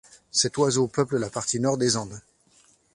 Cet 0.31 0.57
oiseau 0.57 0.87
peuple 0.87 1.19
la 1.19 1.29
partie 1.29 1.59
nord 1.59 1.77
des 1.77 1.95
Andes. 1.95 2.23